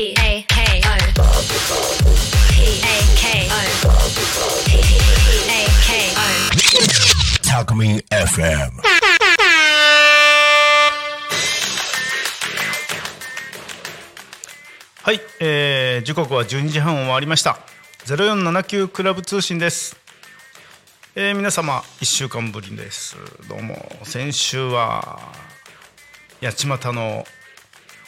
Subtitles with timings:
[0.00, 0.96] P A K O
[2.48, 3.60] P A K O
[4.64, 4.80] P
[5.46, 6.24] A K O
[7.44, 8.80] Talkme FM.
[15.02, 17.58] はい、えー、時刻は12時半を回りました。
[18.06, 19.98] 0479クラブ通信です、
[21.14, 23.18] えー、皆様1週間ぶりです。
[23.50, 23.76] どうも。
[24.04, 25.18] 先週は
[26.40, 27.26] 八街の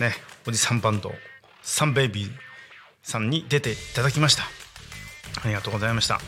[0.01, 0.15] ね
[0.47, 1.13] おじさんバンド
[1.63, 2.31] サンベイビー
[3.03, 4.45] さんに出ていただきました。
[5.45, 6.21] ありがとうございました。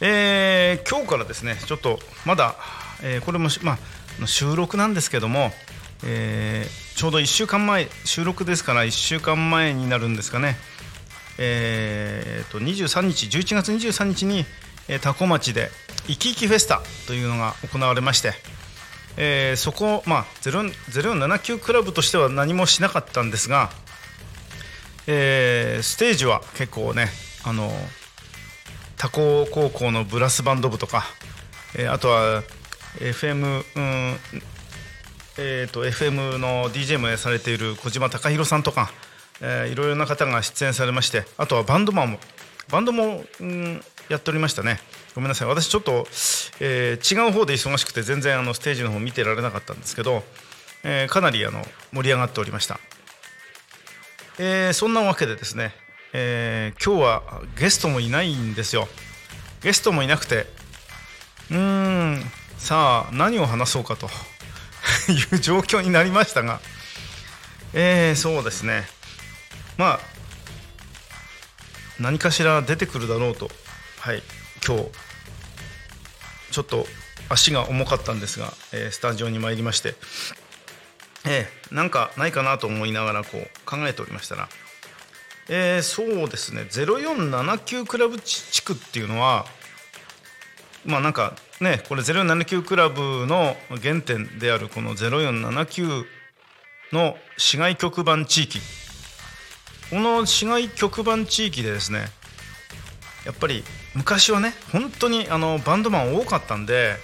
[0.00, 2.56] えー、今日からですねちょっとまだ、
[3.02, 3.78] えーこれも、ま
[4.22, 5.52] あ、収録なんですけども、
[6.04, 10.56] えーちょうど1週間前収録ですから1週間前になるんですかね、
[11.38, 14.44] えーと23日11月23日に、
[14.88, 15.70] えー、多古町で
[16.08, 18.32] 「いきいきフェスタ」というのが行われまして、
[19.16, 23.70] えーそこ、まあ、0 0479クラブとしては何もしなかったんですが、
[25.12, 27.08] えーステージは結構ね
[27.44, 27.68] あの
[28.96, 31.02] 他校高校のブラスバンド部とか、
[31.76, 32.42] えーあとは
[32.98, 34.16] FM、うん
[35.38, 38.92] えー、と FM の DJ もされている小島貴弘さんとか、
[39.40, 42.18] えーいろいろな方が出演されましてあとはバンドマンも
[42.70, 44.78] バンドも、うん、やっておりましたね
[45.16, 46.06] ごめんなさい私ちょっと、
[46.60, 50.22] えー違う方で忙しくて全然あのステージの方見てられなかったんですけど、
[50.84, 52.78] えーかなりあの盛り上がっておりました。
[54.38, 55.74] えーそんなわけでですね、
[56.12, 58.88] えー今日はゲストもいないんですよ。
[59.62, 60.46] ゲストもいなくて
[61.50, 62.22] うーん
[62.56, 64.08] さあ何を話そうかと
[65.12, 66.60] いう状況になりましたが
[67.74, 68.88] えーそうですね。
[69.76, 70.00] まあ
[71.98, 73.50] 何かしら出てくるだろうと
[74.00, 74.22] はい
[74.66, 74.84] 今日
[76.50, 76.86] ちょっと
[77.28, 79.94] 足が重かったんですが、えースタジオに参りまして
[81.26, 84.48] ええ、なんかないかなと思いながらこう考えておりましたら、
[85.48, 89.44] えーそうですね0479クラブ地区っていうのは
[90.86, 96.04] まあなんかねこれ0479クラブの原点であるこの0479
[96.92, 98.58] の市街局番地域。
[99.90, 102.04] この市街局番地域でですね
[103.26, 103.64] やっぱり
[103.96, 106.94] 昔はね本当にあのバンドマン多かったんで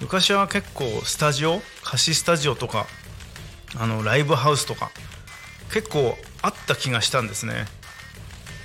[0.00, 2.86] 昔は結構スタジオ貸しスタジオとか
[3.78, 4.90] あのライブハウスとか
[5.72, 7.64] 結構あった気がしたんですね、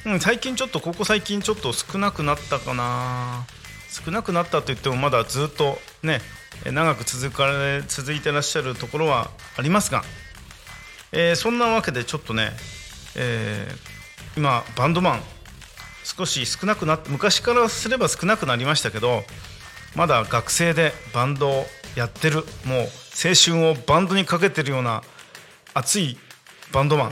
[0.05, 3.45] うん、最近ちょっとここ最近ちょっと少なくなったかな。
[3.89, 6.21] 少なくなったといってもまだずっとね
[6.63, 10.03] 長く続かれ続いてらっしゃるところはありますが、
[11.11, 12.51] えーそんなわけでちょっとね、
[13.17, 13.99] えー
[14.37, 15.21] 今バンドマン
[16.03, 19.23] 少し少なくなって昔からすれば少なくなりましたけど
[19.95, 21.65] まだ学生でバンドを
[21.95, 22.87] やってるもう
[23.21, 25.03] 青春をバンドにかけてるような
[25.73, 26.17] 熱い
[26.71, 27.11] バンドマ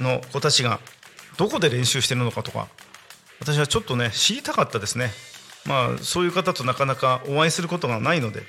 [0.00, 0.80] ンの子たちが
[1.36, 2.68] どこで練習してるのかとか
[3.38, 5.10] 私はちょっとね知りたかったですね。
[5.66, 8.42] まあそういう方となかなかお会いすることがないので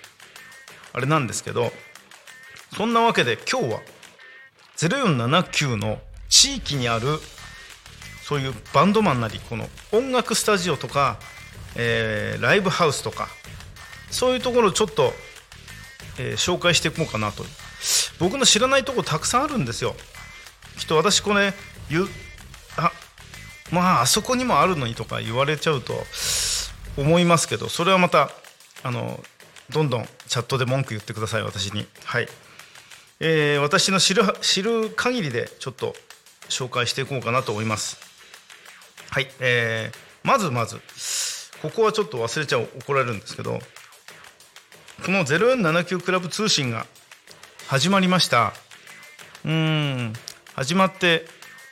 [0.94, 1.72] あれなんですけど
[2.78, 3.80] そんなわけで今日は
[4.78, 6.00] 0479の
[6.30, 7.20] 地域にある
[8.24, 11.20] そういうバンドマンなりこの音楽スタジオとか、
[11.76, 13.28] えーライブハウスとか
[14.10, 15.14] そういうところをちょっと、
[16.20, 17.46] えー紹介していこうかなと。
[18.20, 19.96] 僕の知らないとこたくさんあるんですよ。
[20.78, 21.54] きっと私これ
[21.90, 22.08] 言う
[22.78, 22.92] あ
[23.72, 25.94] まああそこにもあるのにとか言われちゃうと
[26.98, 28.30] 思いますけどそれはまた
[28.84, 29.24] あの
[29.70, 31.88] どんどんチャットで文句言ってください私に。
[32.06, 32.28] はい、
[33.20, 35.96] えー私の知る知る限りでちょっと
[36.50, 37.98] 紹介していこうかなと思います。
[39.10, 40.80] はい、えーまずまず
[41.62, 43.60] ここはちょっと忘れちゃう怒られるんですけど
[45.04, 46.86] この0479クラブ通信が
[47.68, 48.54] 始まりました。
[49.44, 50.14] うん。
[50.54, 51.26] 始まって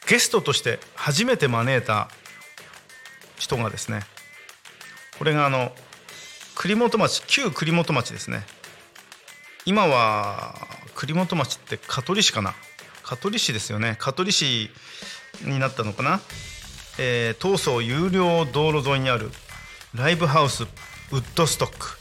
[0.07, 2.09] ゲストとして初めて招いた
[3.37, 4.01] 人がですね。
[5.19, 5.71] これがあの
[6.55, 8.41] 栗本町旧栗本町ですね。
[9.63, 10.55] 今は
[10.95, 12.55] 栗本町って香取市かな？
[13.03, 13.95] 香取市ですよね。
[13.99, 14.71] 香取市
[15.43, 16.19] になったのかな、
[16.97, 19.29] えー、東総有料道路沿いにある
[19.93, 21.98] ライブハウスウッドストック。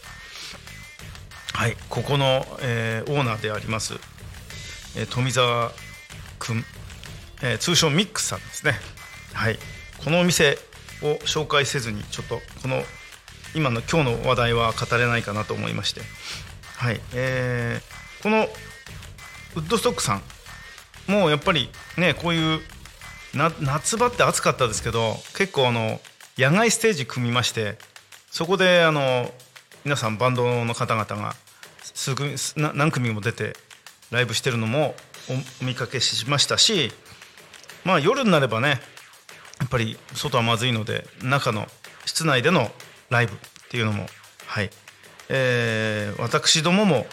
[1.58, 3.94] はいここの、えーオーナーであります、
[4.96, 5.72] えー富澤
[6.38, 6.64] 君、
[7.42, 8.74] えー通称ミックスさんですね。
[9.32, 9.58] はい
[10.04, 10.56] このお店
[11.02, 12.84] を紹介せずにちょっとこの
[13.56, 16.00] 今の今日の話題は語れないかなと思いまして。
[16.76, 18.48] はいえーこの
[19.56, 20.22] ウッドストックさん
[21.10, 22.60] もうやっぱりねこういう
[23.34, 26.00] な夏場って暑かったですけど結構あの
[26.36, 27.78] 野外ステージ組みまして
[28.30, 29.28] そこであの
[29.84, 31.34] 皆さんバンドの方々が
[31.94, 33.54] すぐな何組も出て
[34.10, 34.94] ライブしてるのも
[35.60, 36.92] お見かけしましたし
[37.84, 38.80] まあ夜になればね
[39.60, 41.66] やっぱり外はまずいので中の
[42.06, 42.70] 室内での
[43.10, 43.36] ライブっ
[43.70, 44.06] ていうのも
[44.46, 44.70] はい、
[45.28, 47.06] えー私どもも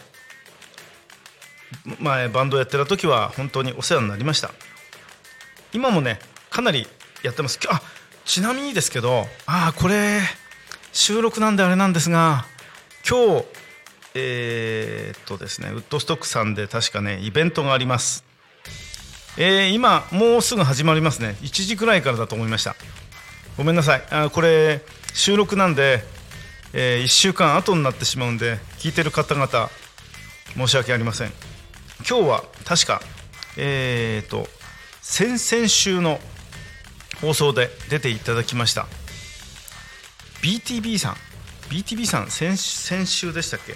[1.99, 4.51] 前バンドやってた時は本当にお世話になりました。
[5.73, 6.19] 今もね
[6.49, 6.87] かなり
[7.23, 7.59] やってます。
[7.69, 7.81] あ
[8.23, 10.21] ちなみにですけどあーこれ
[10.93, 12.45] 収録なんであれなんですが
[13.07, 13.45] 今日
[14.17, 18.23] えーっとですねウッドストックさんで確かねイベントがあります。
[19.37, 21.35] えー今もうすぐ始まりますね。
[21.41, 22.75] 1時くらいからだと思いました。
[23.57, 24.03] ごめんなさい。
[24.09, 24.81] あこれ
[25.13, 26.03] 収録なんで、
[26.73, 29.69] え1週間後になってしまうんで聞いてる方々
[30.55, 31.31] 申し訳ありません。
[32.09, 33.01] 今日は確か
[33.57, 34.47] えー、と
[35.01, 36.19] 先々週の
[37.21, 38.87] 放送で出ていただきました。
[40.41, 41.15] BTB さん。
[41.69, 43.75] BTB さん先先週でしたっけ？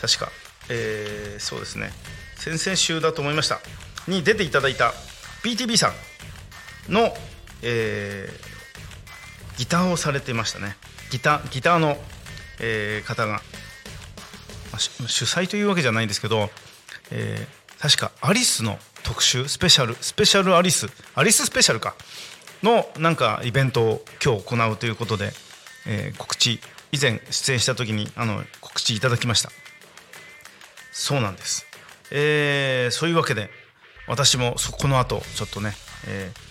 [0.00, 0.30] 確か、
[0.68, 1.92] えーそうですね。
[2.36, 3.60] 先々週だと思いました。
[4.08, 4.92] に出ていただいた
[5.42, 5.92] BTB さ
[6.88, 7.14] んの、
[7.62, 8.56] えー
[9.58, 10.76] ギターをされていましたね。
[11.10, 11.96] ギターギターの、
[12.60, 13.40] えー方が、ま
[14.74, 16.50] あ主催というわけじゃないんですけど、
[17.10, 21.94] えー確かアリスの特集スペシャルスペシャルアリスアリススペシャルか
[22.62, 25.32] のなんかイベントを今日行うということで、
[25.86, 26.60] えー告知
[26.92, 29.50] 以前出演した時にあの告知いただきました。
[30.98, 31.66] そうなんです、
[32.10, 33.50] えーそういうわけで
[34.08, 35.74] 私もそこの後ちょっとね、
[36.08, 36.46] えー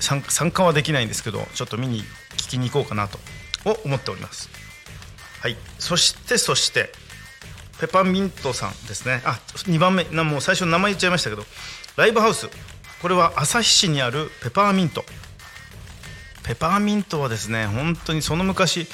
[0.00, 2.02] 参加はできないんですけどちょっと見に
[2.36, 3.18] 聞きに行こうかなと
[3.84, 4.48] 思っております。
[5.40, 5.56] はい。
[5.78, 6.90] そしてそして
[7.80, 9.22] ペパミントさんですね。
[9.24, 10.04] あ2番目。
[10.04, 11.44] なもう最初名前言っちゃいましたけど
[11.96, 12.48] ライブハウス。
[13.00, 15.04] これは旭市にあるペパーミント。
[16.44, 18.88] ペパーミントはですね本当にその昔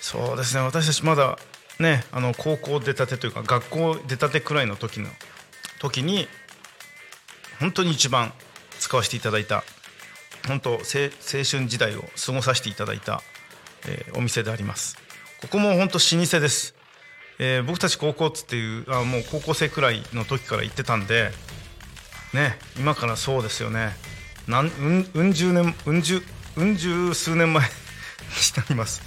[0.00, 1.38] そうですね私たちまだ
[1.80, 5.08] ねあの高校出たてというか学校出たてくらいの時の
[5.80, 6.28] 時に
[7.58, 8.32] 本当に一番
[8.78, 9.64] 使わせていただいた
[10.46, 13.22] 本当青春時代を過ごさせていただいた、
[13.86, 14.96] えーお店であります。
[15.40, 16.74] ここも本当老舗です、
[17.38, 21.30] えー僕たち高校っつっていうあもう高校生くらいの時から行ってたんで
[22.34, 23.90] ね今からそうですよね。
[24.46, 26.22] なんうんうん十年うん十
[26.56, 27.70] うん十数年前に
[28.56, 29.02] なります。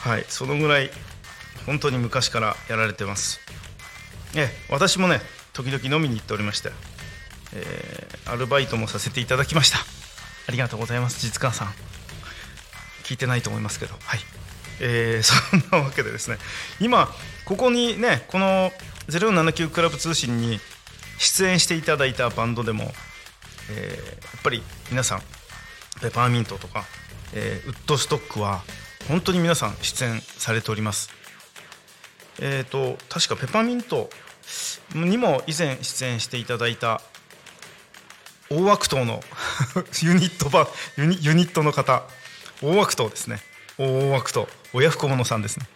[0.00, 0.90] はいそのぐらい
[1.68, 3.40] 本当に昔からやられてます。
[4.34, 5.20] え私もね
[5.52, 6.70] 時々飲みに行っておりまして、
[7.52, 9.78] えーアルバイトもさせていただきました。
[9.78, 11.68] ありがとうございます実感さん。
[13.04, 13.94] 聞いてないと思いますけど。
[14.02, 14.20] はい、
[14.80, 16.38] えー そんなわけでですね。
[16.80, 18.72] 今ここにねこの
[19.10, 20.60] 079クラブ通信に
[21.18, 22.94] 出演していただいたバンドでも、
[23.70, 25.22] えーやっぱり皆さん
[26.00, 26.86] ペパーミントとか、
[27.34, 28.62] えーウッドストックは
[29.06, 31.17] 本当に皆さん出演されております。
[32.40, 34.10] えっ、と確かペパミント
[34.94, 37.00] にも以前出演していただいた
[38.50, 39.22] 大悪党の
[40.02, 42.02] ユニットばユニユニットの方。
[42.62, 43.40] 大悪党ですね。
[43.76, 44.48] 大悪党。
[44.72, 45.66] 親不孝者さんですね。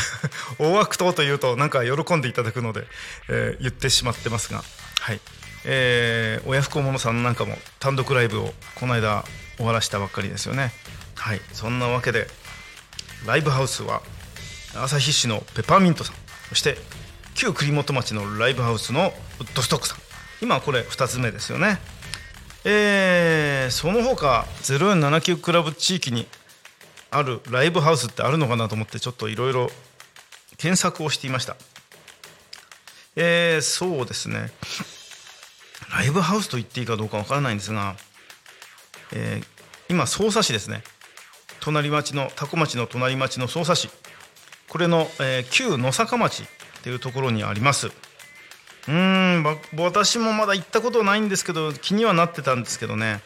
[0.58, 2.86] 大悪党というとなんか喜んでいただくので、
[3.28, 4.64] えー言ってしまってますが。
[5.00, 5.20] はい。
[5.64, 9.24] えー親不孝者さんなんかも単独ライブをこの間
[9.56, 10.72] 終わらしたばっかりですよね。
[11.14, 11.40] はい。
[11.52, 12.26] そんなわけで
[13.26, 14.02] ライブハウスは
[14.74, 16.16] 旭市のペパーミントさん。
[16.48, 16.76] そして
[17.34, 19.98] 旧栗本町のライブハウスのウッドストックさん。
[20.42, 21.78] 今これ2つ目ですよね。
[22.64, 26.26] えーその他0479クラブ地域に
[27.10, 29.70] あるライブハウスってあるのかなと思ってちょっといろいろ
[30.58, 31.56] 検索をしていました。
[33.16, 34.50] えーそうですね。
[35.96, 37.96] ライブハウスと言っていいかどうかわからないんですが、
[39.12, 39.46] えー
[39.88, 40.82] 今匝瑳市ですね。
[41.60, 43.90] 隣町の多古町の隣町の匝瑳市。
[44.74, 46.46] これの、えー旧野坂町っ
[46.82, 47.92] ていうところにあります。
[48.88, 49.44] うん
[49.76, 53.20] 私もまだ行ったことないんですけど気にはなってたんですけどね。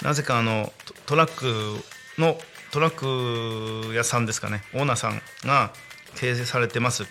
[0.00, 0.72] なぜかあの
[1.04, 1.84] トラック
[2.18, 2.38] の
[2.70, 4.62] トラック屋さんですかね。
[4.72, 5.70] オーナーさんが
[6.14, 7.04] 経営されてます。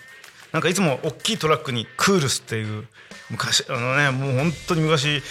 [0.50, 2.88] なんかいつも大きいトラックにクールスっていう
[3.30, 5.22] 昔あのねもう本当に昔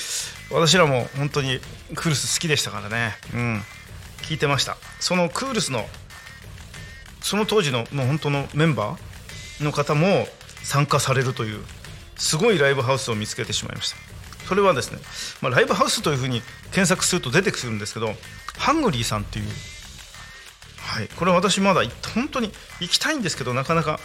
[0.50, 1.60] 私らも本当に
[1.94, 3.18] クールス好きでしたからね。
[3.34, 3.62] うん。
[4.22, 4.78] 聞いてました。
[5.02, 5.86] そのクールスの
[7.22, 10.28] その当時のもう本当のメンバーの方も
[10.64, 11.64] 参加されるという
[12.16, 14.10] すごいライブハウスを見つけてしまいました。
[14.50, 14.98] それはですね、
[15.42, 18.16] まあ、ライブハウスというふうに検索すると出てくるんですけど
[18.58, 19.46] ハングリーさんっていう
[20.78, 21.84] はいこれ私まだ
[22.16, 24.00] 本当に行きたいんですけどなかなか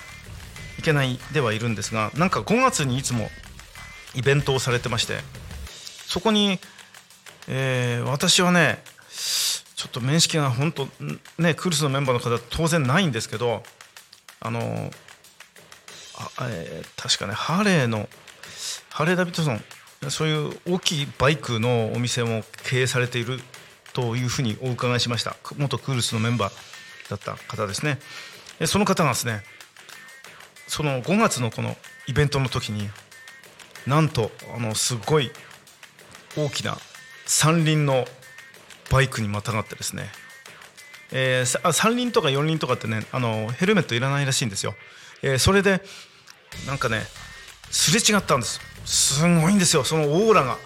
[0.77, 3.31] 行けないではいるんですがなんか5月にいつも
[4.15, 5.15] イベントをされてまして
[6.07, 6.59] そこに、
[7.49, 8.83] えー私はね
[9.85, 10.89] ちょっと面識が本当
[11.39, 13.63] ねクルスのメンバーの方当然ないんですけど
[14.41, 14.91] あの
[16.39, 18.09] あ、えー確かねハーレーの
[18.89, 19.61] ハーレー・ダビッドソン
[20.11, 23.41] そういう大きいバイクのお店も経営されている
[23.93, 25.37] というふうにお伺いしました。
[25.59, 27.99] 元クールスのメンバーだった方ですね。
[28.65, 29.43] その方がですね
[30.67, 31.77] その5月のこの
[32.07, 32.89] イベントの時に
[33.87, 35.31] なんとあのすごい
[36.39, 36.79] 大きな
[37.27, 38.07] 三輪の
[38.91, 40.09] バイクにまたがってですね、
[41.13, 44.75] えー、三輪とか四輪とかってねあのヘルメットいらないらしいんですよ、
[45.23, 45.81] えー、それで
[46.67, 47.03] なんかね
[47.71, 48.61] すれ違ったんです。
[48.85, 50.59] すごいんですよそのオーラが。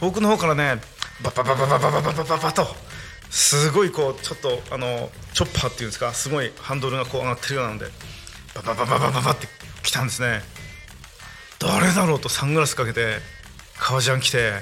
[0.00, 0.80] 遠くの方からね
[1.22, 2.66] バババババババババババと
[3.30, 7.86] すごいこうちょっとあのチョッパーっていうんですかすごいハンドルがこう上がってるようなんで
[8.54, 9.48] バババババババって
[9.82, 10.42] 来たんですね。
[11.58, 13.16] 誰だろうとサングラスかけて
[13.78, 14.52] 革ジャン着て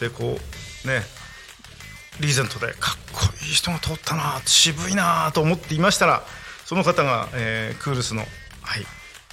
[0.00, 0.38] でこ
[0.84, 1.02] うね
[2.20, 6.22] リーゼントでかっこいい人が通ったな渋いなと思っていましたら
[6.64, 8.28] その方が、えー、クールスの、はい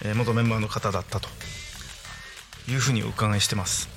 [0.03, 1.29] えー、元メンバーの方だったと
[2.69, 3.89] いうふうにお伺いしてます、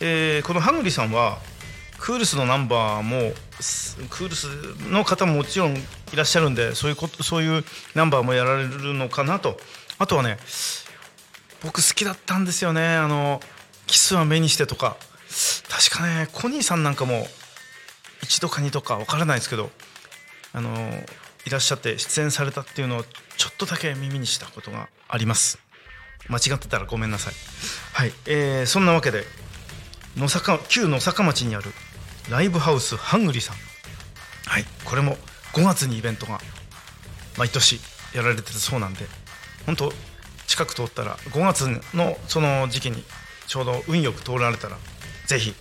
[0.00, 1.38] えー、このハングリーさんは
[1.98, 3.32] クールスのナンバーも
[4.10, 4.46] クールス
[4.90, 5.80] の方ももちろんい
[6.14, 7.64] らっしゃるんでそういうことそういう
[7.94, 9.58] ナンバーもやられるのかなと。
[9.98, 10.38] あとはね
[11.62, 12.94] 僕好きだったんですよね。
[12.94, 13.40] あの
[13.86, 14.96] キスは目にしてとか。
[15.68, 17.26] 確かねコニーさんなんかも
[18.22, 19.70] 1度か2度か分からないですけど
[20.52, 20.70] あの
[21.46, 23.04] いらっしゃって出演されたっていうのを
[23.36, 25.58] ちょっとだけ耳にしたことがあります。
[26.28, 27.34] 間違ってたらごめんなさい。
[27.94, 29.24] はい、えー、そんなわけで
[30.16, 31.72] 野坂旧野坂町にある
[32.28, 33.56] ライブハウスハングリーさん。
[34.46, 34.64] はい。
[34.84, 35.16] これも
[35.54, 36.40] 5月にイベントが
[37.38, 37.80] 毎年
[38.14, 39.06] やられてるそうなんで
[39.66, 39.92] 本当
[40.46, 43.04] 近く通ったら5月のその時期に
[43.46, 44.76] ちょうど運よく通られたら
[45.26, 45.54] ぜひ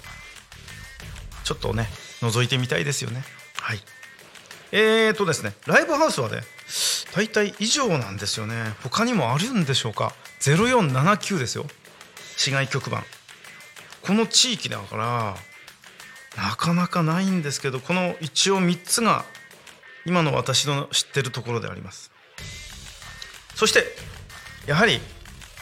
[1.43, 1.87] ちょっとね
[2.21, 3.24] 覗いてみたいですよね。
[3.59, 3.79] はい。
[4.71, 6.41] えーとですねライブハウスはね
[7.15, 8.74] 大体以上なんですよね。
[8.83, 11.65] 他にもあるんでしょうか？0479ですよ。
[12.36, 13.03] 市外局番。
[14.01, 15.36] この地域だから
[16.38, 19.25] なかなかないんですけどこの一応3つが
[20.05, 22.12] 今の私の知ってるところであります。
[23.55, 23.83] そして
[24.67, 25.00] やはり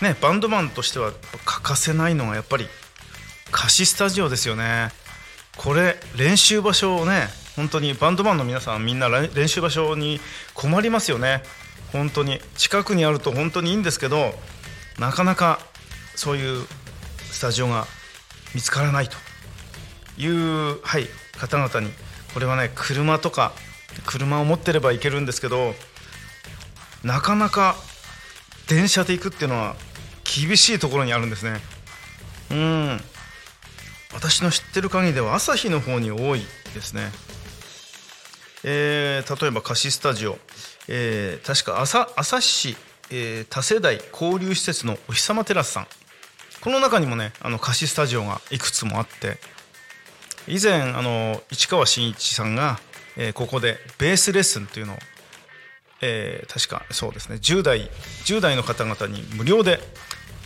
[0.01, 1.13] ねバンドマンとしては
[1.45, 2.67] 欠かせないのがやっぱり
[3.51, 4.89] 貸しスタジオですよね
[5.57, 10.19] これ練習場所をね本当にバンドマンの皆さんみんな練習場所に
[10.53, 11.43] 困りますよね。
[11.91, 12.39] 本当に。
[12.57, 14.33] 近くにあると本当にいいんですけど
[14.99, 15.59] なかなか
[16.15, 16.65] そういう
[17.31, 17.85] スタジオが
[18.53, 19.15] 見つからないと。
[20.17, 21.07] いう、はい、
[21.37, 21.91] 方々に
[22.33, 23.53] これはね車とか
[24.05, 25.73] 車を持ってればいけるんですけど
[27.03, 27.75] なかなか
[28.67, 29.75] 電車で行くっていうのは
[30.23, 31.59] 厳しいところにあるんですね。
[32.49, 33.01] うん。
[34.15, 36.41] 私の知ってる限りでは朝日の方に多い
[36.73, 37.11] ですね。
[38.63, 40.39] えー、例えば貸しスタジオ、
[40.87, 42.75] えー、確か朝朝市、
[43.11, 45.87] えー、多世代交流施設のお日様テラスさん。
[46.61, 49.37] この中にもねあの貸しスタジオがいくつもあって。
[50.47, 52.79] 以前あの市川真一さんが、
[53.17, 54.97] えー、ここでベースレッスンというのを、
[56.01, 57.35] えー、確かそうですね。
[57.35, 57.89] 10代
[58.25, 59.79] 10代の方々に無料で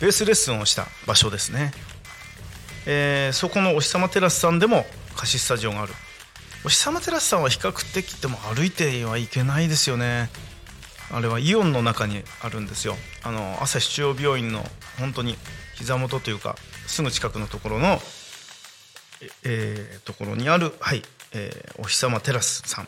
[0.02, 1.74] ベースレッスンをした場所ですね、
[2.86, 5.94] えー、そこのお日様テラスさんでも貸しスタジオがある。
[6.66, 10.30] お日様テラスさんは比較的でも歩いてはいけないですよね。
[11.12, 12.96] あれはイオンの中にあるんですよ。
[13.24, 14.64] あの朝日中央病院の
[15.00, 15.38] 本当に
[15.76, 16.56] 膝元というか
[16.88, 18.00] すぐ近くのところの、
[19.44, 21.02] えー、ところにある、はい
[21.34, 22.88] えー、お日様テラスさん。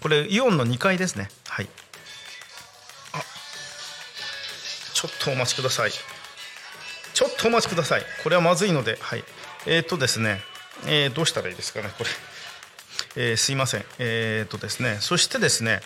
[0.00, 1.28] これイオンの2階ですね。
[1.48, 1.68] はい。
[3.12, 3.20] あ
[4.94, 5.90] ちょっとお待ちください。
[7.16, 8.02] ちょっとお待ちください。
[8.22, 9.24] これはまずいのではい。
[9.64, 10.42] えっ、ー、とですね、
[10.86, 12.10] えー、どうしたらいいですかねこれ、
[13.30, 13.86] えー、すいません。
[13.98, 14.98] えっ、ー、とですね。
[15.00, 15.80] そしてですね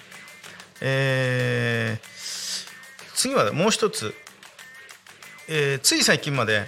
[0.80, 4.12] えー、次はもう一つ。
[5.46, 6.66] えー、つい最近まで、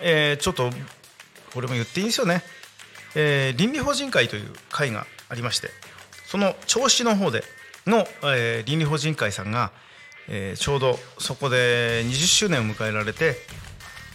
[0.00, 0.70] えー、ちょっと
[1.52, 2.42] これも言っていいんですよね、
[3.14, 5.70] えー、倫理法人会という会がありまして
[6.26, 7.42] その銚子の方で
[7.86, 9.72] の、えー、倫理法人会さんが、
[10.28, 13.36] えー、ちょうどそこで20周年を迎えられて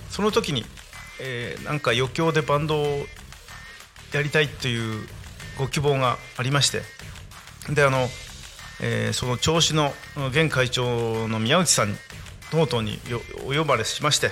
[0.10, 0.66] その時に、
[1.20, 3.06] えー、なんか余興でバンドを
[4.14, 5.08] やりたいという
[5.58, 6.82] ご希望がありまして
[7.74, 8.08] であの、
[8.82, 9.94] えー、その銚子の
[10.30, 11.96] 現会長の宮内さん
[12.52, 13.00] 等々に
[13.46, 14.32] お呼ばれしまして、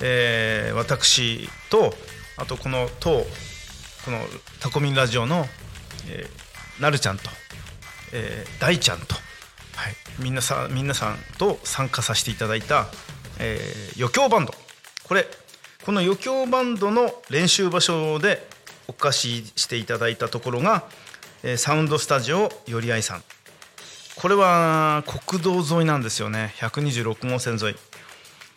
[0.00, 1.92] えー、私と
[2.36, 3.10] あとこの当
[4.04, 4.20] この
[4.60, 5.46] タコミンラジオの、
[6.08, 7.24] えー、なるちゃんと、
[8.12, 9.20] えー、大ちゃんと、は
[9.90, 12.86] い、みんなさ皆さんと参加させていただいた、
[13.40, 14.65] えー、余興バンド。
[15.06, 15.26] これ
[15.84, 18.44] この余興バンドの練習場所で
[18.88, 20.84] お貸ししていただいたところが、
[21.56, 23.22] サウンドスタジオよりあいさん。
[24.16, 26.54] これは国道沿いなんですよね。
[26.58, 27.76] 126号線沿い。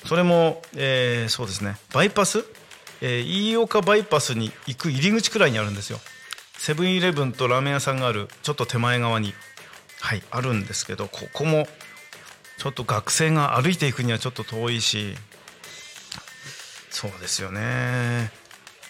[0.05, 1.77] それも、えー、そうですね。
[1.93, 2.43] バイパス？
[3.01, 5.99] えー、飯岡バイパスに行く入り口くらいにあるんですよ。
[6.57, 9.35] セブンイレブンとラーメン屋さんがあるちょっと手前側に。
[10.01, 11.67] はいあるんですけどここも
[12.57, 15.13] ちょっと学生が歩いていくにはちょっと遠いし。
[16.99, 18.29] そうですよね。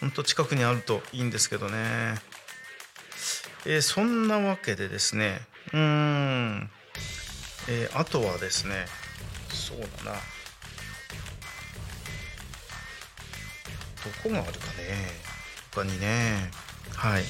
[0.01, 2.15] ほんと近くにあるといいんですけどね。
[3.67, 5.41] えー、そんなわけでですね。
[5.73, 6.71] うーん、
[7.67, 8.87] えー、あとはですね。
[9.49, 10.17] そうだな。
[10.17, 10.19] ど
[14.23, 15.05] こがあるかね。
[15.71, 16.49] 他にね。
[16.95, 17.23] はい。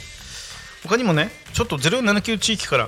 [0.83, 2.87] 他にもねちょっと079地域から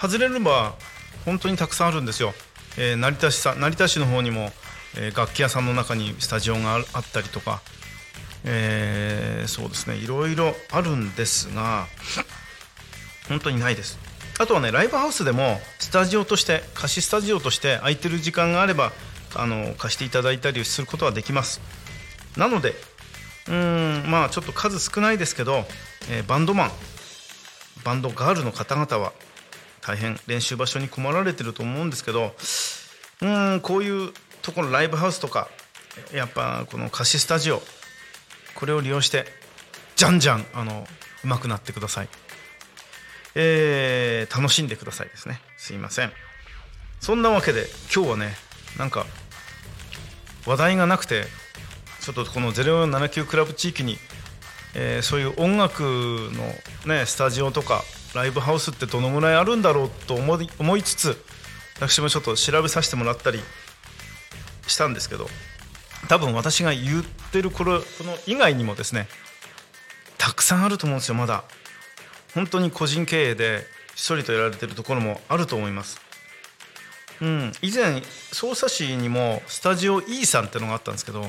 [0.00, 0.76] 外れれば
[1.24, 2.34] 本当にたくさんあるんですよ、
[2.78, 4.52] えー、成田市さ成田市の方にも、
[4.98, 7.60] え、楽器屋さんの中にスタジオがあったりとか、
[8.44, 11.86] えー、そうですねいろいろあるんですが
[13.28, 13.98] 本当にないです。
[14.38, 18.92] あとはねライブハウスでもスタジオとして貸しスタジオとして空いてる時間があれば
[19.34, 21.60] あの貸していただいたりすることはできます。
[22.36, 22.74] なので
[23.48, 25.64] うんまあちょっと数少ないですけど、
[26.10, 26.70] えー、バンドマン
[27.84, 29.12] バンドガールの方々は
[29.80, 32.34] 大変練習場所に困られてると思うんですけど
[33.22, 34.12] うんこういう
[34.46, 35.48] ところライブハウスとか
[36.14, 37.60] やっぱこの貸しスタジオ
[38.54, 39.24] これを利用して
[39.96, 40.86] じゃんじゃんあの
[41.24, 42.08] 上手くなってください、
[43.34, 45.40] えー、楽しんでくださいですね。
[45.56, 46.12] すいません。
[47.00, 48.34] そんなわけで今日はね
[48.78, 49.04] なんか
[50.46, 51.24] 話題がなくて
[52.00, 53.96] ちょっとこの0479クラブ地域に、
[54.76, 55.80] えー、そういう音楽
[56.86, 57.82] の、ね、スタジオとか
[58.14, 61.16] ライブハウスってどのぐらいあるんだろうと思い思いつつ
[61.80, 63.40] 私もちょっと調べさせてもらったり
[64.66, 65.28] したんですけど
[66.08, 69.08] 多分私が言ってるこれこの以外にもですね
[70.18, 71.44] たくさんあると思うんですよまだ。
[72.34, 76.00] 本当に個人経営で一人とやられてるところもあると思います。
[77.22, 81.24] うん以前匝瑳市にもスタジオ E さんってのがあったんですけど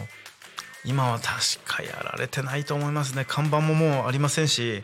[0.84, 1.32] 今は確
[1.66, 3.24] かやられてないと思いますね。
[3.26, 4.84] 看板ももうありませんし、え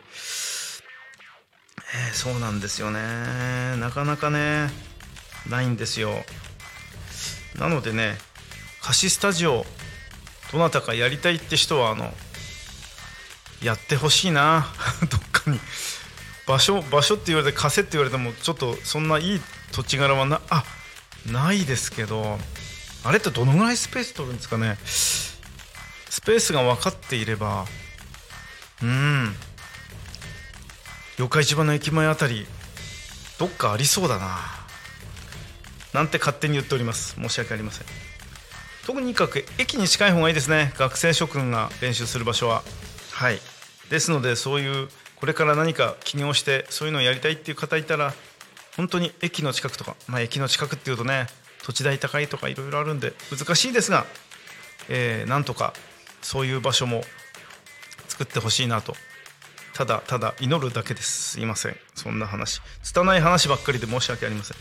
[2.14, 3.76] そうなんですよね。
[3.78, 4.70] なかなかね
[5.48, 6.24] ないんですよ。
[7.58, 8.16] なのでね
[8.84, 9.64] 貸しスタジオ
[10.52, 12.12] どなたかやりたいって人はあの
[13.62, 14.70] やってほしいな。
[15.10, 15.58] どっかに。
[16.46, 19.40] 場所場所って言われて貸せって言われてもちょっとそんないい
[19.72, 20.64] 土地柄はなあ
[21.24, 22.38] ないですけど
[23.04, 24.76] あれってどのぐらいスペース取るんですかね。
[24.84, 27.66] スペースが分かっていれば
[28.82, 29.34] うん。
[31.16, 32.46] 四日市場の駅前あたり
[33.38, 34.40] どっかありそうだな。
[35.94, 37.14] なんて勝手に言っております。
[37.14, 38.13] 申し訳ありません。
[38.86, 40.72] 特にかく駅に近い方がいいですね。
[40.76, 42.62] 学生諸君が練習する場所は。
[43.12, 43.40] はい。
[43.90, 48.12] ですのでそういうこれから何か起業してそういうのをやりたいっていう方いたら
[48.76, 51.28] 本当に駅の近くとかまあ駅の近くっていうとね
[51.62, 54.04] 土地代高いとかいろいろあるんで難しいですが、
[54.88, 55.72] えー、なんとか
[56.20, 57.02] そういう場所も
[58.08, 58.94] 作ってほしいなと。
[59.72, 61.32] ただただ祈るだけです。
[61.32, 61.76] すいません。
[61.94, 62.60] そんな話。
[62.82, 64.56] 拙い話ばっかりで申し訳ありません、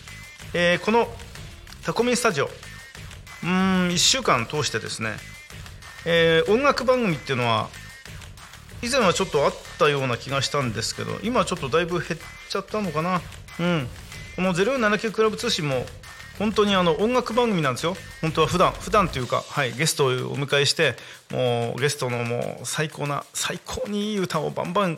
[0.53, 1.07] えー、この
[1.83, 2.49] タコミンスタジオ
[3.43, 3.49] うん
[3.89, 5.11] 1週間通してですね、
[6.05, 7.69] えー、音楽番組っていうのは
[8.81, 13.21] 以前はちょっとあったような気がしたんですけど今ちょっとだいぶ減っちゃったのかな。
[13.59, 13.87] うん。
[14.35, 15.85] この0479クラブ通信も
[16.39, 17.95] 本当にあの音楽番組なんですよ。
[18.21, 20.95] 本当は普段普段というか、はい、ゲストをお迎えして
[21.31, 24.97] もうゲストのもう最高な最高にいい歌をバンバン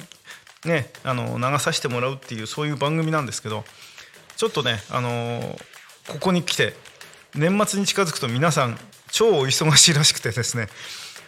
[0.65, 3.65] ねあの流させてもらうっていうそういう番組なんですけど
[4.37, 5.59] ちょっとねあの
[6.07, 6.73] ここに来て
[7.35, 8.77] 年末に近づくと皆さん
[9.11, 10.67] 超お忙しいらしくてですね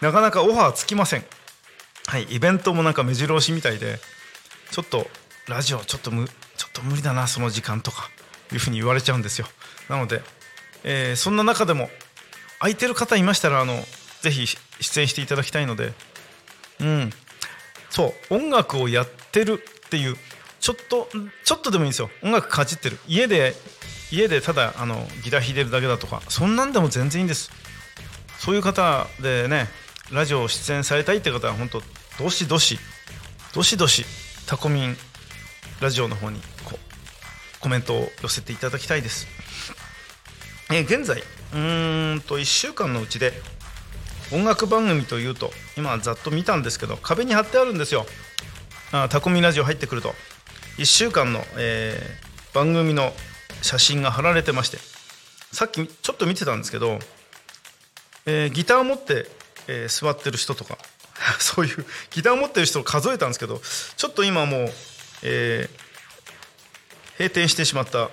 [0.02, 1.26] なかなかオファーつきません。
[2.06, 4.00] はいイベントもなんか目白押しみたいで
[4.72, 5.08] ちょっと
[5.48, 8.10] ラジオちょっとむちょっと無理だなその時間とか
[8.54, 9.48] いうふうに言われちゃうんですよ。
[9.90, 10.22] なので、
[10.84, 11.90] えー、そんな中でも
[12.60, 13.84] 空いてる方いましたらあの
[14.22, 14.46] ぜひ
[14.80, 15.94] 出演していただきたいので
[16.80, 17.10] うん
[17.90, 20.16] そう音楽をやってるっていう
[20.60, 21.10] ちょっと
[21.44, 22.10] ちょっとでもいいんですよ。
[22.24, 22.98] 音楽かじってる。
[23.08, 23.54] 家で
[24.12, 27.52] 家でただあのギター弾いてるだけだとかそんなんでも全然いいんです。
[28.40, 29.68] そういう方でね
[30.12, 31.82] ラジオ出演されたいって方は本当
[32.20, 32.80] どしどし
[33.54, 34.06] どしどし
[34.46, 34.98] タコミン
[35.82, 39.28] ラジオの方にこうコメントを寄せていただきたいです。
[40.70, 41.22] えー、現在
[41.54, 43.34] うんと1週間のうちで
[44.32, 48.06] 音楽番組というと今ざっと見たんですけど壁に貼ってあるんですよ。
[48.92, 50.14] あタコミンラジオ入ってくると。
[50.78, 53.12] 1週間の、えー、番組の
[53.62, 54.78] 写真が貼られてまして
[55.52, 57.00] さっきちょっと見てたんですけど、
[58.26, 59.26] えー、ギターを持って、
[59.68, 60.78] えー、座ってる人とか
[61.40, 63.62] そういうギターを持ってる人を数えたんですけど
[63.96, 64.74] ちょっと今もう、
[65.24, 68.10] えー、閉店してしまった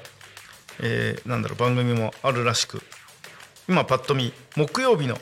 [0.81, 2.83] えー、なんだろう番組もあるらしく
[3.69, 5.17] 今パッと見木曜日の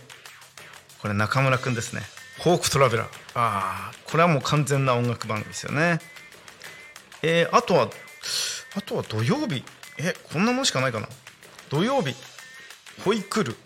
[1.01, 2.03] これ中村くんですね。
[2.43, 3.07] フォークトラベラー。
[3.35, 5.99] ああこれはもう完全な音楽番組ですよね。
[7.23, 7.91] えー、あとは
[8.77, 9.65] あとは土曜日。
[9.99, 11.09] えこんなもんしかないかな？
[11.71, 12.15] 土曜日
[13.05, 13.57] ホイクル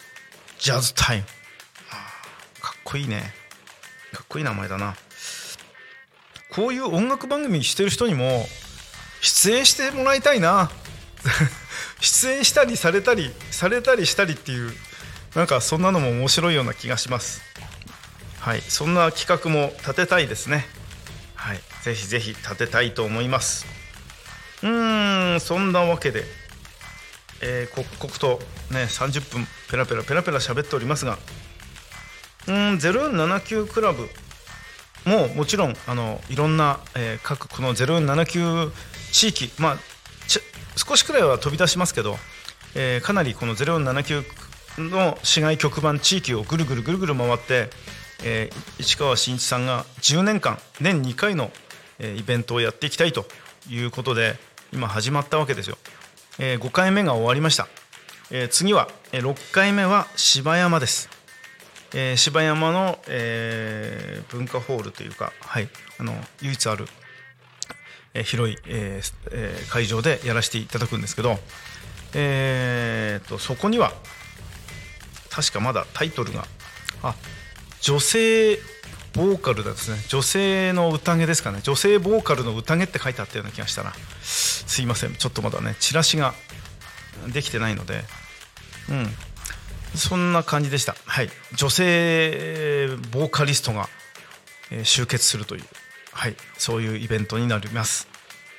[0.58, 1.24] ジャズタイム。
[2.60, 3.34] かっこいいね。
[4.12, 4.96] かっこいい名前だな。
[6.50, 8.46] こういう音楽番組してる人にも
[9.20, 10.70] 出演してもらいたいな。
[12.00, 14.74] 出演したりされたりされたりしたりっていう
[15.34, 17.42] なんかそんなのも面白いような気がします。
[18.38, 20.66] はいそんな企画も立てたいですね。
[21.34, 23.66] はいぜひぜひ立てたいと思います。
[24.62, 26.24] うーんそんなわけで、
[27.42, 31.18] えー、刻々とね30分ペラペラペラペラ喋っておりますが
[32.48, 34.08] うん0479クラブ
[35.04, 38.72] ももちろんあのいろんな、えー、各この0479
[39.12, 39.78] 地域まあ
[40.76, 42.16] 少しくらいは飛び出しますけど、
[42.74, 44.24] えー、かなりこの0479
[44.90, 47.70] の市街局番地域をぐるぐるぐるぐる回って、
[48.22, 51.50] えー、市川新一さんが10年間年2回の、
[51.98, 53.24] えー、イベントをやっていきたいと
[53.68, 54.36] いうことで
[54.72, 55.76] 今始まったわけですよ、
[56.38, 57.68] えー、5回目が終わりました、
[58.30, 61.08] えー、次は、えー、6回目は芝山です。
[61.94, 66.86] えー、芝山の、えー、文化ホールというか、はい、あの唯一ある、
[68.12, 71.38] えー、広い、えーえー、会場でやらせていただくんですけど、
[72.14, 73.92] えーと、そこには
[75.30, 76.44] 確かまだタイトルが
[77.02, 77.14] あ
[77.80, 78.58] 女性
[79.16, 83.92] ボーカルだですね女性の宴ですかね女性ボーカルの宴って書いてあったような気がしたな。
[84.22, 86.34] すいませんちょっとまだねチラシが
[87.32, 88.04] できてないので。
[88.90, 89.08] うん。
[89.94, 93.88] そんな感じでした、はい、女性ボーカリストが
[94.82, 95.62] 集結するという、
[96.12, 98.06] はい、そういうイベントになります。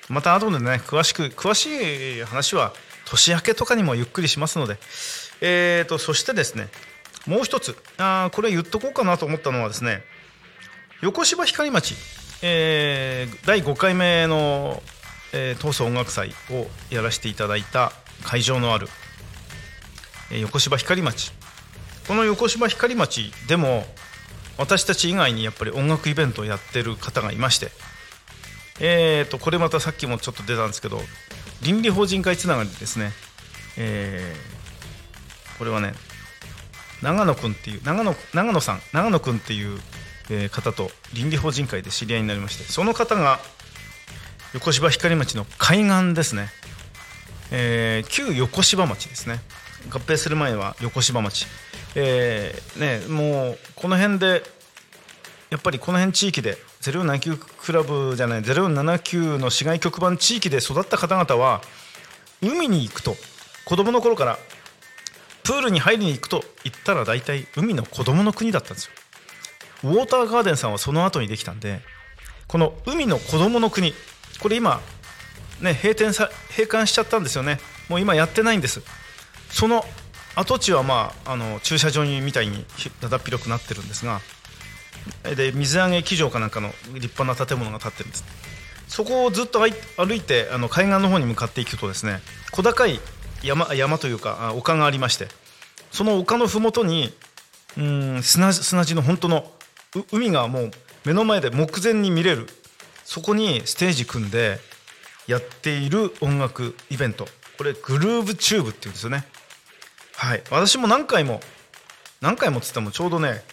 [0.10, 2.74] また後でね詳しく詳しい話は
[3.06, 4.78] 年明けとかにもゆっくりしますので、
[5.41, 6.70] えーと、そしてですね
[7.28, 7.78] もう一つ。
[7.98, 10.02] あこれ言っとこうかなと思ったのはですね
[11.02, 11.94] 横芝光町、
[12.42, 14.82] えー、第5回目の、
[15.32, 17.92] えー、東総音楽祭をやらせていただいた
[18.24, 18.88] 会場のある
[20.32, 21.32] え横芝光町。
[22.08, 23.86] この横芝光町でも
[24.58, 27.70] 私たち以外にやっぱり音楽イベントをやってる方がいまして
[28.80, 31.00] えーとこれまたさっきもちょっと出たんですけど
[31.62, 33.12] 倫理法人会つながりですね、
[33.78, 35.94] えー、これはね
[37.04, 39.78] 長野君っていう長野長野さん長野君っていう、
[40.30, 43.40] え方と倫理法人会で知り合いになりましてその方が
[44.54, 46.50] 横芝光町の海岸ですね、
[47.52, 49.40] えー、旧横芝町ですね。
[49.90, 51.48] 合併する前は横芝町、
[51.96, 54.44] えーね、もうこの辺で
[55.50, 61.62] やっぱりこの辺地域で0479クラブじゃない0479の市街局番地域で育った方々は
[62.42, 63.16] 海に行くと
[63.66, 64.38] 子供の頃から
[65.44, 68.92] プールに入りに行くと言ったら大体海の子供の国だったんですよ。
[69.84, 71.82] ウォーターガーデンさんはその後にできたんで
[72.48, 73.94] この海の子供の国
[74.42, 74.82] これ今
[75.62, 77.60] ね閉店さ閉館しちゃったんですよね。
[77.90, 78.82] もう今やってないんです。
[79.50, 79.84] その
[80.36, 82.66] 跡地は、まあ、あの駐車場にみたいに
[83.02, 84.22] だだっ広くなってるんですが
[85.36, 88.24] で水揚げ機場かなんかの立派な建物が建ってるんです。
[88.88, 89.68] そこをずっと歩
[90.16, 93.00] いてあの海岸の方に向かっていくとですね小高い
[93.44, 95.28] 山山というか丘がありまして
[95.92, 97.13] その丘の麓に
[97.78, 99.52] うん砂砂地の本当の
[100.12, 100.71] 海がもう
[101.06, 102.47] 目の前で目前に見れる。
[103.06, 104.60] そこにステージ組んで
[105.28, 107.28] やっている音楽イベント。
[107.58, 109.26] これグルーブチューブっていうんですよね。
[110.15, 110.43] はい。
[110.52, 111.39] 私も何回も
[112.21, 113.43] 何回もっつってもちょうどね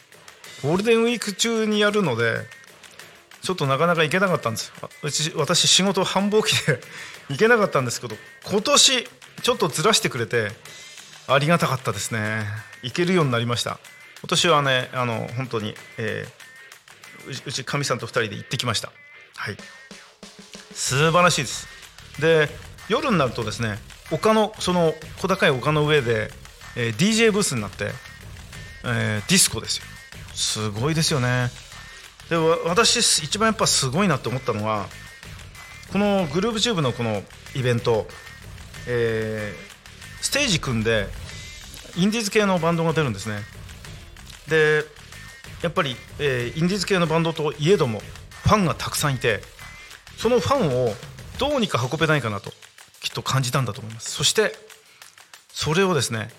[0.63, 2.39] ゴールデンウィーク中にやるので
[3.43, 4.73] ちょっとなかなか行けなかったんです。
[5.37, 6.81] 私仕事繁忙期で
[7.29, 9.09] 行けなかったんですけど今年
[9.43, 10.53] ちょっとずらしてくれて
[11.27, 12.47] ありがたかったですね。
[12.83, 13.79] 行けるようになりました。
[14.25, 18.91] 今年はねあの本当に、えー、うちかみさんと2人で行ってきました。
[19.37, 19.57] はい。
[20.73, 21.69] 素晴らしいです。
[22.21, 22.49] で
[22.89, 23.79] 夜になるとですね
[24.11, 26.31] 丘のその小高い丘の上で
[26.77, 27.91] えー、DJ ブースになって、
[28.85, 29.85] えー、ディスコですよ。
[30.35, 31.49] すごいですよね。
[32.29, 34.87] で私一番やっぱすごいなって思ったのは
[35.93, 37.23] このグループチューブのこの
[37.55, 38.07] イベント、
[38.89, 41.07] えー、ステージ組んで
[41.97, 43.37] インディーズ系のバンドが出るんですね。
[44.49, 44.85] で
[45.63, 48.01] やっぱり、えー、インディーズ系のバンドといえども
[48.43, 49.41] ファンがたくさんいて
[50.17, 50.93] そのファンを
[51.39, 52.51] どうにか運べないかなと
[53.01, 54.11] きっと感じたんだと思います。
[54.11, 54.55] そして
[55.49, 56.31] それをですね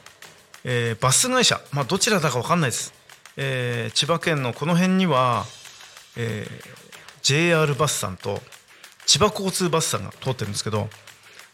[0.67, 2.91] えー、バス会社、まあ、どちらだか分かんないです、
[3.37, 5.45] えー、千葉県のこの辺には、
[6.17, 6.49] えー、
[7.21, 8.41] JR バスさんと
[9.05, 10.89] 千葉交通バスさんが通ってるんですけど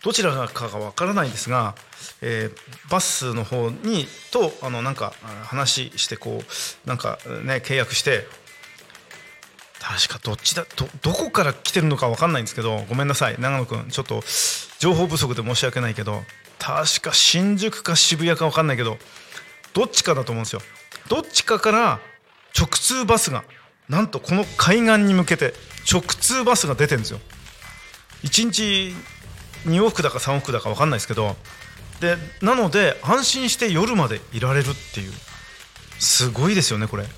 [0.04, 1.76] どちらかが分からないんですが、
[2.22, 6.42] えー、バスの方にとあのなんか話してこ
[6.86, 8.26] うなんかね契約して
[9.80, 13.36] 確かどっちだどどこから来てるのか分かんないんですけどごめんなさい。
[13.40, 14.22] 長野君ちょっと
[14.80, 16.22] 情報不足で申し訳ないけど
[16.60, 18.98] 確か新宿か渋谷か分かんないけど
[19.74, 20.62] どっちかだと思うんですよ。
[21.10, 22.00] どっちかから
[22.58, 23.44] 直通バスが
[23.90, 25.54] なんとこの海岸に向けて
[25.92, 27.20] 直通バスが出てるんですよ。
[28.24, 28.94] 1日
[29.65, 31.36] 2往復だか3往復だか分かんないですけど
[32.00, 35.12] でなので安心して夜までいられるっていう。
[36.02, 37.04] すごいですよねこれ。
[37.04, 37.10] ね。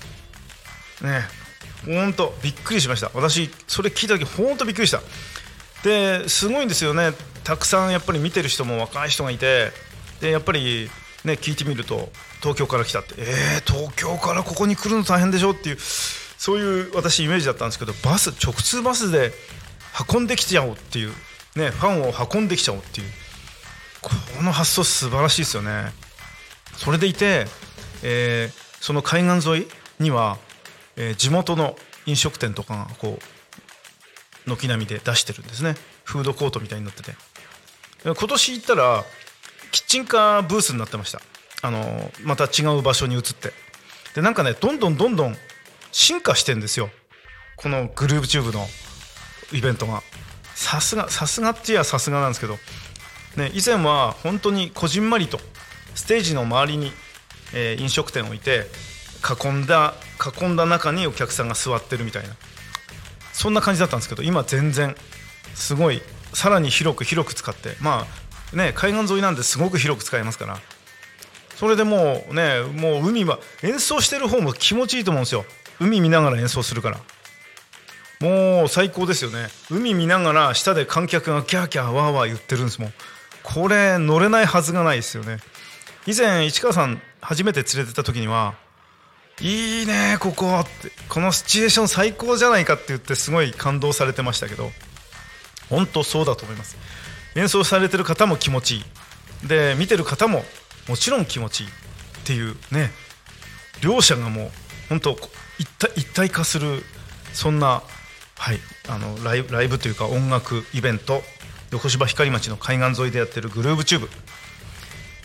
[1.85, 3.09] ほんとびっくりしました。
[3.13, 5.01] 私それ聞いた時ほんとびっくりした。
[5.83, 7.11] ですごいんですよね。
[7.45, 9.71] たくさんやっぱり見てる人も若い人がいて
[10.19, 10.89] でやっぱり
[11.23, 12.09] ね聞いてみると
[12.41, 19.33] 東京から来たってえー、東京からここに来るの大変でしょっていうそういう私イメージだったんですけどバス直通バスで
[20.09, 21.13] 運んできちゃおうっていう。
[21.55, 23.07] ねファンを運んできちゃおうっていう。
[24.01, 24.09] こ
[24.43, 25.93] の発想素晴らしいですよね。
[26.77, 27.47] それでいて、
[28.03, 29.67] えーその海岸沿い
[29.99, 30.37] には、
[30.97, 33.17] えー地元の飲食店とかがこ
[34.45, 35.75] う軒並みで出してるんですね。
[36.03, 37.15] フードコートみたいになってて。
[38.03, 39.05] 今年行ったら
[39.71, 41.21] キッチンカーブースになってました。
[41.61, 43.53] あのまた違う場所に移って。
[44.15, 45.37] でなんかねどんどんどんどん
[45.93, 46.89] 進化してんですよ。
[47.55, 48.67] このグループチューブの
[49.53, 50.03] イベントが。
[50.63, 52.53] さすがさすがっていやさすがなんですけど、
[53.35, 55.37] ね、以前は本当にこじんまりと
[55.93, 56.91] ステージの周りに、
[57.53, 58.65] えー飲食店を置いて
[59.23, 59.93] 囲んだ
[60.41, 62.29] 囲んだ中にお客さんが座ってるみたいな
[63.33, 64.95] そんな感じだったんですけど今全然
[65.53, 66.01] すごい
[66.33, 68.07] さらに広く広く使ってま
[68.53, 70.59] あね海岸沿いなんですごく広く使えますから
[71.55, 75.45] それでもうねもう海は演奏してる方も気持ちいいと思うんですよ。
[75.79, 76.99] 海見ながら演奏するから。
[78.23, 79.49] もう最高ですよね。
[79.69, 82.93] 海見ながら下で観客がキャーキャーワーワー言ってるんですもん。
[83.43, 85.39] これ乗れないはずがないですよね。
[86.07, 88.53] 以前市川さん初めて連れてった時には
[89.41, 90.89] いいねここって。
[91.09, 94.71] このシチュエーション最高じゃないかって言ってすごい感動されてましたけど
[95.69, 96.77] 本当そうだと思います。
[97.35, 98.79] 演奏されてる方も気持ちい
[99.43, 99.47] い。
[99.49, 100.45] で見てる方も
[100.87, 101.71] もちろん気持ちいいっ
[102.23, 102.89] ていうね。
[103.81, 104.51] 両者がもう
[104.87, 105.17] 本当
[105.59, 106.85] 一体一体化する
[107.33, 107.81] そんな、
[108.37, 111.21] はい、あのライブライブというか音楽イベント。
[111.71, 114.09] 横芝光町の海岸沿いでやってるグルーブチューブ。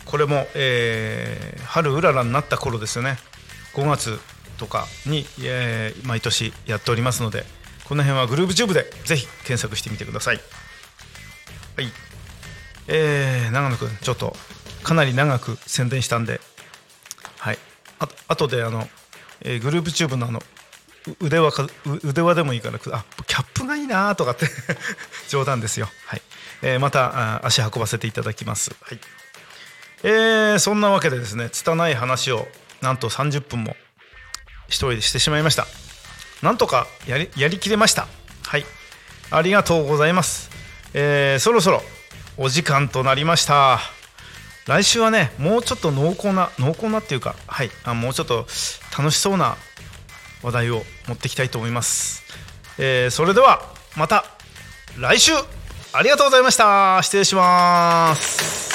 [0.06, 3.18] これも、えー春うららになった頃ですよね。
[3.74, 4.18] 5月
[4.56, 7.44] とかに、えー毎年やっておりますので
[7.84, 10.40] この辺はグルーブチューブでぜひ検索してみてください。
[11.76, 11.92] はい。
[12.86, 14.34] えー、長野くんちょっと
[14.82, 16.40] かなり長く宣伝したんで。
[17.38, 17.58] はい。
[17.98, 18.88] ああとであの、
[19.42, 20.42] えーグループチューブのあの
[21.20, 21.70] 腕輪かう
[22.04, 24.46] 腕輪でもいいからあキャップがいいなとかって
[25.28, 25.88] 冗談ですよ。
[26.06, 26.22] はい、
[26.62, 28.72] えーまたあ足運ばせていただきます。
[28.82, 29.00] はい。
[30.02, 32.46] えーそんなわけでですね拙い話を
[32.80, 33.76] なんと30分も
[34.66, 35.66] 一人でしてしまいました。
[36.42, 38.06] なんとかやりやりきれました。
[38.44, 38.66] はい。
[39.30, 40.50] ありがとうございます、
[40.94, 41.82] えーそろそろ
[42.36, 43.80] お時間となりました。
[44.66, 47.70] 来週はねもうちょっと濃厚な濃厚なっていうかはい。
[47.84, 48.46] あもうちょっと
[48.96, 49.56] 楽しそうな
[50.42, 52.22] 話題を持っていきたいと思います、
[52.78, 53.62] えーそれでは
[53.96, 54.24] また
[54.98, 55.32] 来週
[55.92, 57.00] ありがとうございました。
[57.02, 58.68] 失礼します。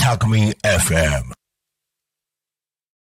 [0.00, 1.47] タクミン FM